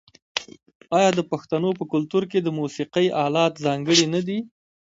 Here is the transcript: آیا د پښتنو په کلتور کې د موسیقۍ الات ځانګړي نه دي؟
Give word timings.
آیا 0.97 1.09
د 1.15 1.21
پښتنو 1.31 1.69
په 1.79 1.83
کلتور 1.93 2.23
کې 2.31 2.39
د 2.41 2.47
موسیقۍ 2.59 3.07
الات 3.25 3.53
ځانګړي 3.65 4.05
نه 4.15 4.21
دي؟ 4.27 4.39